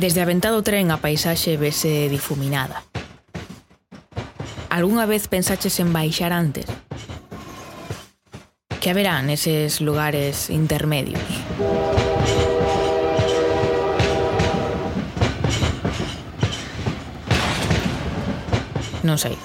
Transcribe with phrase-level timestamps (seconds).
[0.00, 2.88] Desde a ventá do tren a paisaxe vese difuminada.
[4.72, 6.64] Algúnha vez pensaches en baixar antes?
[8.80, 11.20] Que haberá neses lugares intermedios?
[19.04, 19.36] Non sei.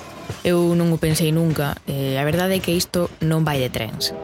[0.47, 4.15] Eu non o pensei nunca e a verdade é que isto non vai de trens.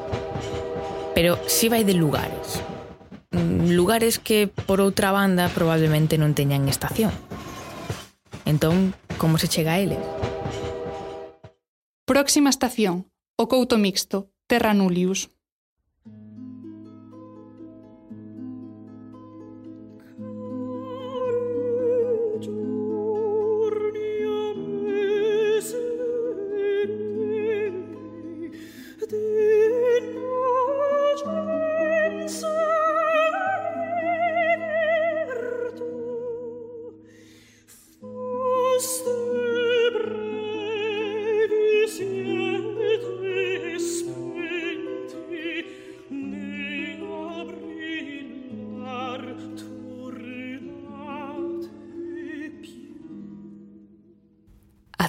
[1.11, 2.63] Pero si vai de lugares.
[3.31, 7.15] Mm, lugares que por outra banda probablemente non teñan estación.
[8.43, 10.03] Entón, como se chega a eles?
[12.03, 13.07] Próxima estación,
[13.39, 15.31] o Couto Mixto, Terra Nullius.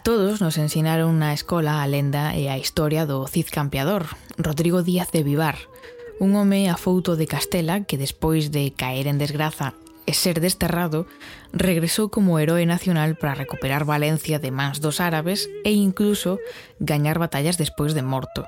[0.03, 5.15] todos nos ensinaron na escola a lenda e a historia do Cid Campeador, Rodrigo Díaz
[5.15, 5.71] de Vivar,
[6.19, 11.07] un home afouto de Castela que despois de caer en desgraza e ser desterrado,
[11.55, 16.43] regresou como heroe nacional para recuperar Valencia de mans dos árabes e incluso
[16.83, 18.43] gañar batallas despois de morto.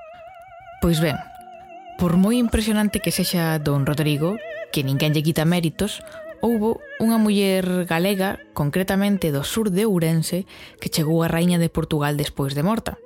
[0.82, 1.14] Pois ben,
[2.02, 4.34] por moi impresionante que sexa Don Rodrigo,
[4.74, 6.02] que ninguén lle quita méritos,
[6.44, 10.44] houbo unha muller galega, concretamente do sur de Ourense,
[10.76, 13.00] que chegou a raíña de Portugal despois de morta.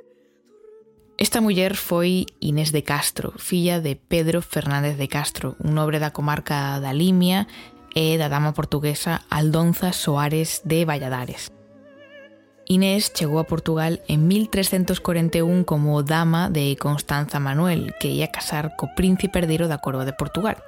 [1.22, 6.10] Esta muller foi Inés de Castro, filla de Pedro Fernández de Castro, un nobre da
[6.10, 7.46] comarca da Limia
[7.94, 11.54] e da dama portuguesa Aldonza Soares de Valladares.
[12.66, 18.90] Inés chegou a Portugal en 1341 como dama de Constanza Manuel, que ia casar co
[18.98, 20.58] príncipe herdeiro da coroa de Portugal.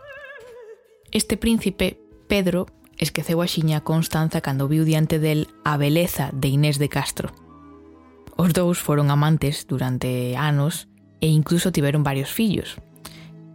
[1.11, 6.79] Este príncipe Pedro esqueceu a xiña Constanza cando viu diante del a beleza de Inés
[6.79, 7.35] de Castro.
[8.39, 10.87] Os dous foron amantes durante anos
[11.19, 12.79] e incluso tiveron varios fillos.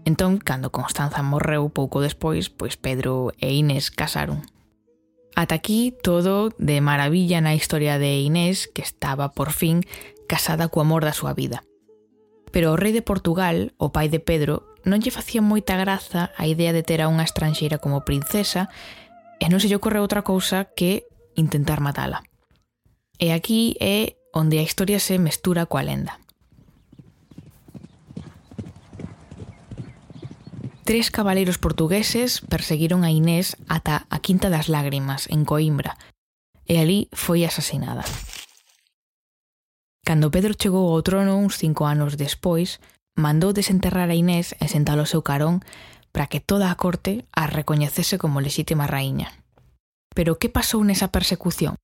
[0.03, 4.43] Entón, cando Constanza morreu pouco despois, pois Pedro e Inés casaron.
[5.39, 9.87] Ata aquí todo de maravilla na historia de Inés, que estaba por fin
[10.27, 11.63] casada co amor da súa vida.
[12.51, 16.45] Pero o rei de Portugal, o pai de Pedro, non lle facía moita graza a
[16.45, 18.69] idea de ter a unha estranxeira como princesa
[19.41, 22.21] e non se lle ocorre outra cousa que intentar matala.
[23.17, 26.21] E aquí é onde a historia se mestura coa lenda.
[30.85, 35.97] Tres cabaleiros portugueses perseguiron a Inés ata a Quinta das Lágrimas, en Coimbra,
[36.69, 38.05] e ali foi asasinada.
[40.05, 42.77] Cando Pedro chegou ao trono uns cinco anos despois,
[43.15, 45.63] mandou desenterrar a Inés e sentalo ao seu carón
[46.11, 49.31] para que toda a corte a recoñecese como lexítima raíña.
[50.11, 51.79] Pero que pasou nesa persecución?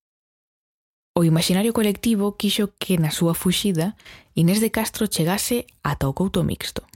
[1.16, 3.96] O imaginario colectivo quixo que na súa fuxida
[4.36, 6.88] Inés de Castro chegase ata o couto mixto.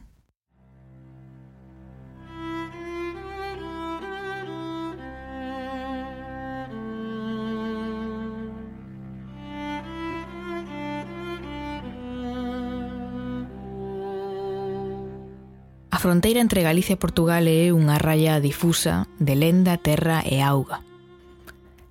[16.06, 20.86] fronteira entre Galicia e Portugal é unha raya difusa de lenda, terra e auga.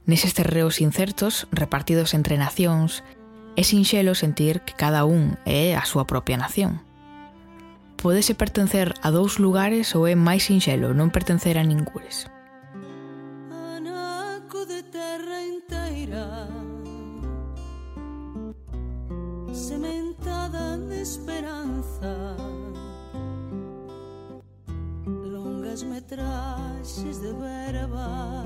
[0.06, 3.02] Neses terreos incertos, repartidos entre nacións,
[3.58, 6.78] é sinxelo sentir que cada un é a súa propia nación.
[7.98, 12.30] Podese pertencer a dous lugares ou é máis sinxelo non pertencer a ningures.
[13.50, 16.46] Anaco de terra inteira
[19.50, 22.53] Sementada de esperanza
[26.06, 28.44] traxes de verbas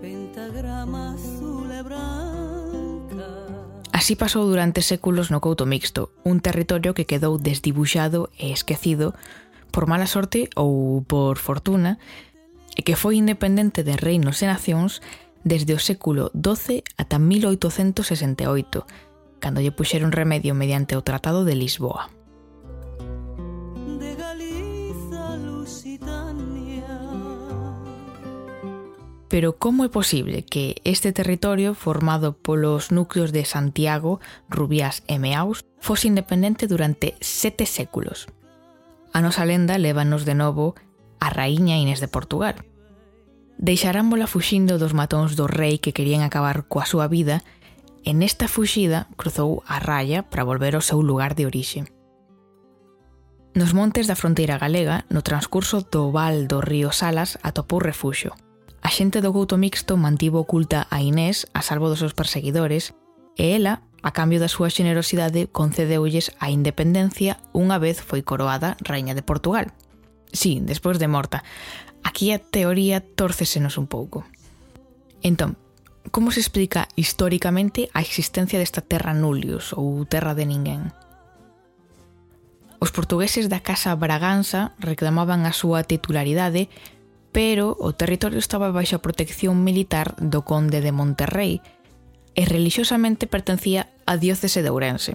[0.00, 3.30] Pentagrama azul e branca
[3.92, 9.12] Así pasou durante séculos no Couto Mixto, un territorio que quedou desdibuxado e esquecido
[9.74, 11.98] por mala sorte ou por fortuna
[12.78, 15.02] e que foi independente de reinos e nacións
[15.42, 18.86] desde o século XII ata 1868,
[19.42, 22.17] cando lle puxeron remedio mediante o Tratado de Lisboa.
[29.28, 35.68] Pero como é posible que este territorio formado polos núcleos de Santiago, Rubiás e Meaus
[35.80, 38.32] fose independente durante sete séculos?
[39.12, 40.80] A nosa lenda lévanos de novo
[41.20, 42.64] a raíña Inés de Portugal.
[43.60, 47.44] Deixarámbola fuxindo dos matóns do rei que querían acabar coa súa vida
[48.08, 51.84] e nesta fuxida cruzou a raya para volver ao seu lugar de orixe.
[53.52, 58.32] Nos montes da fronteira galega, no transcurso do val do río Salas, atopou refuxo–
[58.88, 62.96] A xente do Gouto Mixto mantivo oculta a Inés a salvo dos seus perseguidores
[63.36, 69.12] e ela, a cambio da súa xenerosidade, concedeulles a independencia unha vez foi coroada Rainha
[69.12, 69.76] de Portugal.
[70.32, 71.44] Sí, despois de morta.
[72.00, 74.24] Aquí a teoría tórcesenos un pouco.
[75.20, 75.60] Entón,
[76.08, 80.96] como se explica históricamente a existencia desta terra nullius ou terra de ninguén?
[82.80, 86.72] Os portugueses da Casa Braganza reclamaban a súa titularidade
[87.38, 91.62] pero o territorio estaba baixo a protección militar do conde de Monterrey
[92.34, 95.14] e religiosamente pertencía á diócese de Ourense.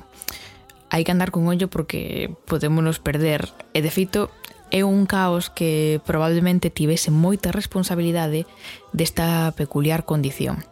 [0.88, 4.32] Hai que andar con ollo porque podémonos perder e de feito
[4.72, 8.48] é un caos que probablemente tivese moita responsabilidade
[8.96, 10.64] desta peculiar condición.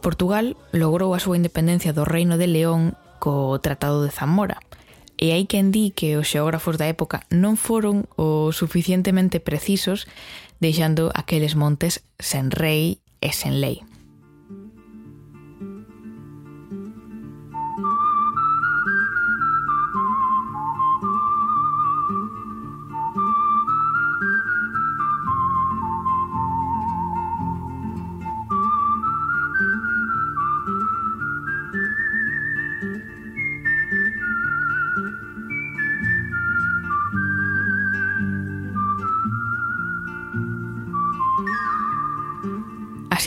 [0.00, 4.64] Portugal logrou a súa independencia do Reino de León co Tratado de Zamora,
[5.18, 10.06] e hai quen di que os xeógrafos da época non foron o suficientemente precisos
[10.62, 13.87] deixando aqueles montes sen rei e sen lei.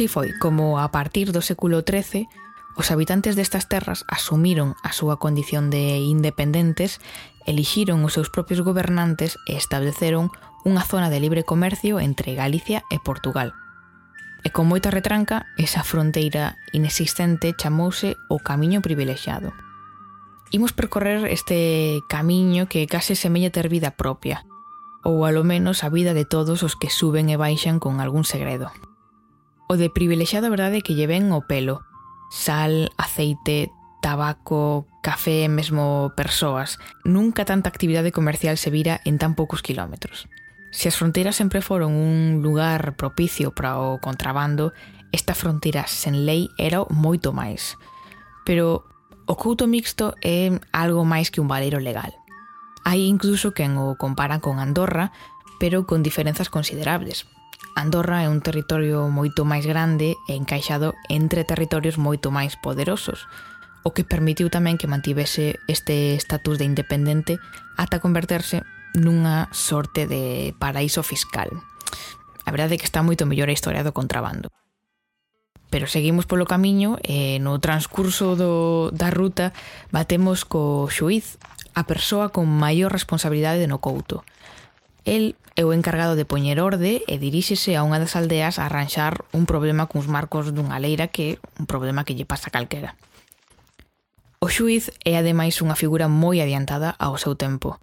[0.01, 2.25] Así foi como, a partir do século XIII,
[2.73, 6.97] os habitantes destas terras asumiron a súa condición de independentes,
[7.45, 10.33] elixiron os seus propios gobernantes e estableceron
[10.65, 13.53] unha zona de libre comercio entre Galicia e Portugal.
[14.41, 19.53] E con moita retranca, esa fronteira inexistente chamouse o Camiño Privilexiado.
[20.49, 24.49] Imos percorrer este camiño que case semella ter vida propia,
[25.05, 28.73] ou alo menos a vida de todos os que suben e baixan con algún segredo
[29.71, 31.87] o de privilexiado a verdade que lle ven o pelo.
[32.27, 33.71] Sal, aceite,
[34.03, 36.75] tabaco, café e mesmo persoas.
[37.07, 40.27] Nunca tanta actividade comercial se vira en tan poucos quilómetros.
[40.75, 44.75] Se as fronteiras sempre foron un lugar propicio para o contrabando,
[45.15, 47.79] esta fronteira sen lei era moito máis.
[48.43, 48.83] Pero
[49.23, 52.11] o couto mixto é algo máis que un valero legal.
[52.83, 55.15] Hai incluso quen o compara con Andorra,
[55.63, 57.23] pero con diferenzas considerables,
[57.75, 63.25] Andorra é un territorio moito máis grande e encaixado entre territorios moito máis poderosos,
[63.81, 67.41] o que permitiu tamén que mantivese este estatus de independente
[67.79, 68.61] ata converterse
[68.93, 71.49] nunha sorte de paraíso fiscal.
[72.45, 74.51] A verdade é que está moito mellor a historia do contrabando.
[75.71, 79.55] Pero seguimos polo camiño e no transcurso do, da ruta
[79.89, 81.39] batemos co xuiz
[81.71, 84.27] a persoa con maior responsabilidade no couto,
[85.05, 89.25] El é o encargado de poñer orde e diríxese a unha das aldeas a arranxar
[89.33, 92.95] un problema cuns marcos dunha leira que é un problema que lle pasa a calquera.
[94.41, 97.77] O xuiz é ademais unha figura moi adiantada ao seu tempo.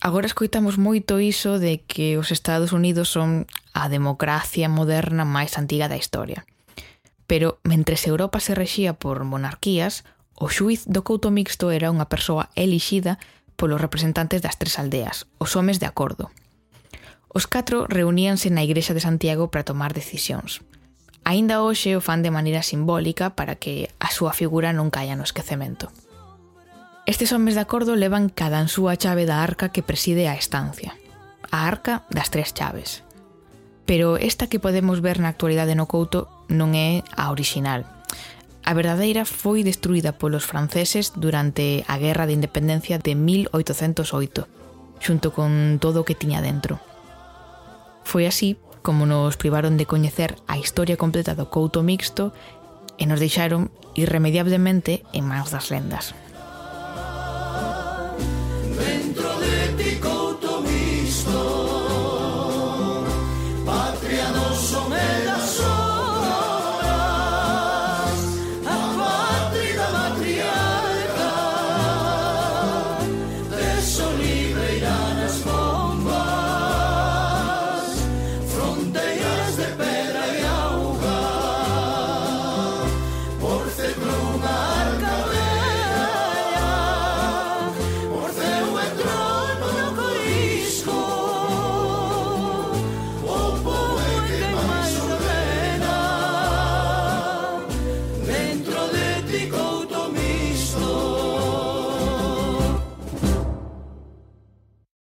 [0.00, 5.88] Agora escoitamos moito iso de que os Estados Unidos son a democracia moderna máis antiga
[5.88, 6.44] da historia.
[7.26, 10.04] Pero, mentres Europa se rexía por monarquías,
[10.36, 13.16] o xuiz do couto mixto era unha persoa elixida
[13.56, 16.30] polos representantes das tres aldeas, os homes de acordo.
[17.32, 20.60] Os catro reuníanse na igrexa de Santiago para tomar decisións.
[21.26, 25.26] Aínda hoxe o fan de maneira simbólica para que a súa figura non caia no
[25.26, 25.90] esquecemento.
[27.08, 30.94] Estes homes de acordo levan cada súa chave da arca que preside a estancia.
[31.50, 33.02] A arca das tres chaves.
[33.86, 37.86] Pero esta que podemos ver na actualidade no Couto non é a orixinal,
[38.66, 44.50] A verdadeira foi destruída polos franceses durante a Guerra de Independencia de 1808,
[44.98, 46.82] xunto con todo o que tiña dentro.
[48.02, 52.34] Foi así como nos privaron de coñecer a historia completa do couto mixto
[52.98, 56.18] e nos deixaron irremediablemente en mans das lendas.